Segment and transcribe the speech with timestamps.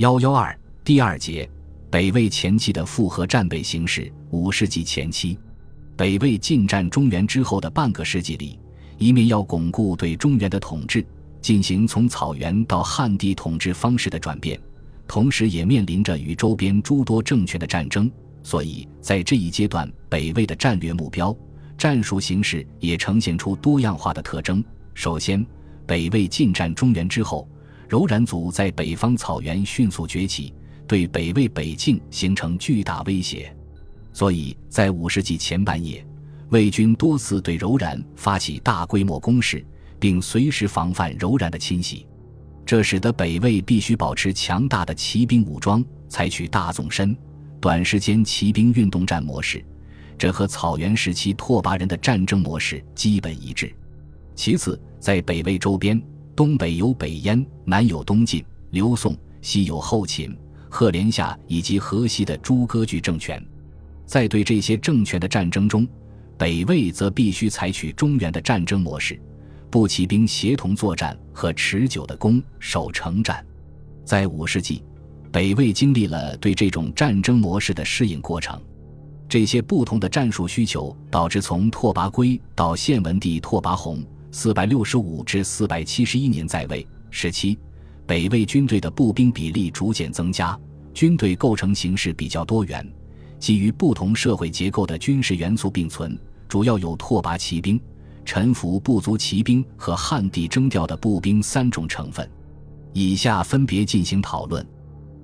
[0.00, 1.46] 幺幺二第二节，
[1.90, 4.10] 北魏前期的复合战备形势。
[4.30, 5.38] 五世纪前期，
[5.94, 8.58] 北魏进占中原之后的半个世纪里，
[8.96, 11.04] 一面要巩固对中原的统治，
[11.42, 14.58] 进行从草原到汉地统治方式的转变，
[15.06, 18.10] 同时也面临着与周边诸多政权的战争。
[18.42, 21.36] 所以在这一阶段，北魏的战略目标、
[21.76, 24.64] 战术形势也呈现出多样化的特征。
[24.94, 25.44] 首先，
[25.86, 27.46] 北魏进占中原之后，
[27.90, 30.54] 柔然族在北方草原迅速崛起，
[30.86, 33.52] 对北魏北境形成巨大威胁。
[34.12, 36.06] 所以在五世纪前半叶，
[36.50, 39.66] 魏军多次对柔然发起大规模攻势，
[39.98, 42.06] 并随时防范柔然的侵袭。
[42.64, 47.16] 这使得北魏必须保持强大的骑兵武装，采取大纵深。
[47.60, 49.64] 短时间骑兵运动战模式，
[50.16, 53.74] 这和草原时期拓跋人的战争模式基本一致。
[54.36, 56.00] 其次，在北魏周边，
[56.40, 60.34] 东北有北燕，南有东晋、刘宋，西有后秦、
[60.70, 63.46] 赫连夏以及河西的诸割据政权。
[64.06, 65.86] 在对这些政权的战争中，
[66.38, 69.20] 北魏则必须采取中原的战争模式，
[69.68, 73.44] 步骑兵协同作战和持久的攻守城战。
[74.02, 74.82] 在五世纪。
[75.30, 78.58] 北魏经历了对这种战争模式的适应过程，
[79.28, 87.58] 这些不同的战术需求导致从拓跋圭到献文帝拓跋宏（四百六十五至四百七十一年在位）时期，
[88.06, 90.58] 北魏军队的步兵比例逐渐增加，
[90.94, 92.86] 军队构成形式比较多元，
[93.38, 96.16] 基于不同社会结构的军事元素并存，
[96.48, 97.80] 主要有拓跋骑兵、
[98.24, 102.28] 臣服部族骑兵和汉地征调的步兵三种成分。
[102.92, 104.64] 以下分别进行讨论。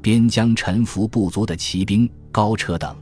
[0.00, 2.94] 边疆臣服部族的骑兵、高车等。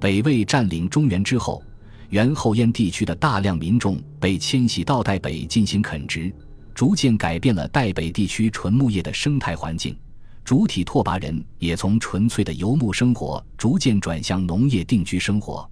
[0.00, 1.62] 北魏占领中原之后，
[2.10, 6.32] 原后燕地区的大量民众被迁徙到代北进行垦殖，
[6.74, 9.96] 逐渐改变了代北地区纯牧业的生态环境。
[10.44, 15.68] 主体拓跋人也从纯粹的游牧生活逐渐转向农业定居生活，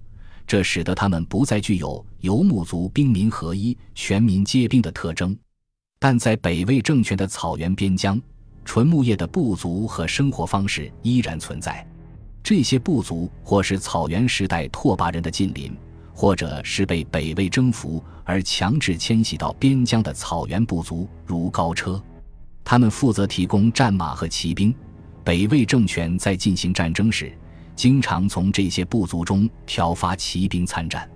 [0.47, 5.37] 这使得他们不再具有游牧族兵民合一、全民皆兵的特征。
[5.99, 8.21] 但在北魏政权的草原边疆。
[8.65, 11.85] 纯牧业的部族和生活方式依然存在，
[12.41, 15.75] 这些部族或是草原时代拓跋人的近邻，
[16.13, 22.01] 或者是被北魏征服而强制迁徙到边疆的草原部族，如高车。
[22.63, 24.73] 他们负责提供战马和骑兵。
[25.23, 27.35] 北魏政权在进行战争时，
[27.75, 31.09] 经常从这些部族中挑发骑兵参战。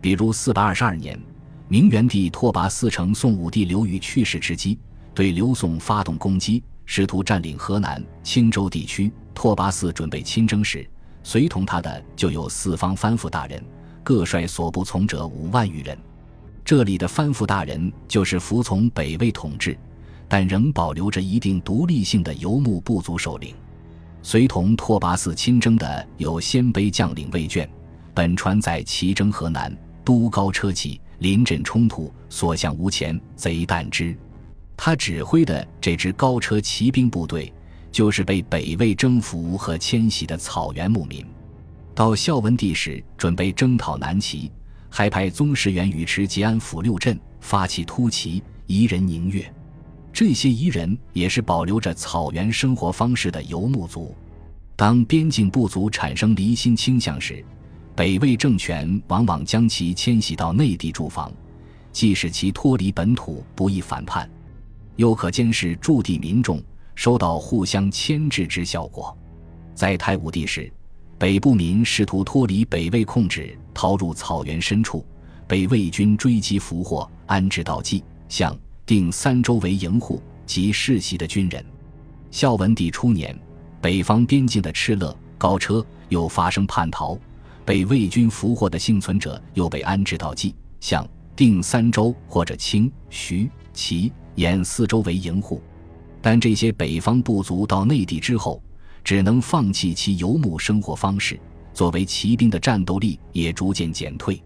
[0.00, 1.18] 比如，四百二十二年，
[1.66, 4.78] 明元帝拓跋嗣乘宋武帝刘裕去世之机，
[5.14, 6.62] 对刘宋发动攻击。
[6.86, 9.10] 试图占领河南、青州地区。
[9.32, 10.86] 拓跋嗣准备亲征时，
[11.22, 13.64] 随同他的就有四方藩府大人，
[14.04, 15.98] 各率所部从者五万余人。
[16.64, 19.76] 这里的藩副大人就是服从北魏统治，
[20.28, 23.54] 但仍保留着一定独立性的游牧部族首领。
[24.22, 27.68] 随同拓跋嗣亲征的有鲜卑将领魏卷，
[28.14, 34.16] 本传在齐征河南，都高车骑临阵冲突，所向无前，贼惮之。
[34.76, 37.52] 他指挥的这支高车骑兵部队，
[37.92, 41.24] 就是被北魏征服和迁徙的草原牧民。
[41.94, 44.50] 到孝文帝时，准备征讨南齐，
[44.90, 49.44] 还派宗室元宇持吉安府六镇，发起突骑，夷人宁越。
[50.12, 54.12] 这些夷人也是保留着草原生活方式的游牧族。
[54.74, 57.44] 当边境部族产生离心倾向时，
[57.94, 61.32] 北魏政权往往将其迁徙到内地驻防，
[61.92, 64.28] 即使其脱离本土，不易反叛。
[64.96, 66.60] 又可监视驻地民众，
[66.96, 69.16] 收到互相牵制之效果。
[69.76, 70.72] 在太武帝时，
[71.24, 75.02] 北部民试图脱离北魏控制，逃入草原深处，
[75.48, 78.54] 被魏军追击俘获，安置到蓟、向、
[78.84, 81.64] 定三州为营户及世袭的军人。
[82.30, 83.34] 孝文帝初年，
[83.80, 87.18] 北方边境的敕勒、高车又发生叛逃，
[87.64, 94.12] 被魏军俘获的幸存者又被安置到蓟、向、定三州或者清、徐、齐。
[94.34, 95.62] 沿四周为营户，
[96.20, 98.62] 但这些北方部族到内地之后，
[99.04, 101.38] 只能放弃其游牧生活方式，
[101.72, 104.42] 作为骑兵的战斗力也逐渐减退。